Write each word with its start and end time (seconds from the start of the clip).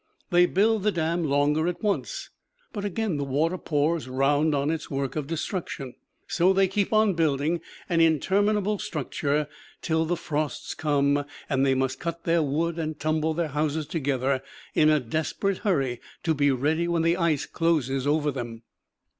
They 0.31 0.47
build 0.47 0.81
the 0.81 0.91
dam 0.91 1.25
longer 1.25 1.67
at 1.67 1.83
once; 1.83 2.31
but 2.73 2.83
again 2.83 3.17
the 3.17 3.23
water 3.23 3.59
pours 3.59 4.09
round 4.09 4.55
on 4.55 4.71
its 4.71 4.89
work 4.89 5.15
of 5.15 5.27
destruction. 5.27 5.93
So 6.27 6.53
they 6.53 6.67
keep 6.67 6.91
on 6.91 7.13
building, 7.13 7.61
an 7.87 8.01
interminable 8.01 8.79
structure, 8.79 9.47
till 9.83 10.05
the 10.05 10.17
frosts 10.17 10.73
come, 10.73 11.23
and 11.47 11.63
they 11.63 11.75
must 11.75 11.99
cut 11.99 12.23
their 12.23 12.41
wood 12.41 12.79
and 12.79 12.99
tumble 12.99 13.35
their 13.35 13.49
houses 13.49 13.85
together 13.85 14.41
in 14.73 14.89
a 14.89 14.99
desperate 14.99 15.59
hurry 15.59 15.99
to 16.23 16.33
be 16.33 16.49
ready 16.49 16.87
when 16.87 17.03
the 17.03 17.15
ice 17.17 17.45
closes 17.45 18.07
over 18.07 18.31
them. 18.31 18.63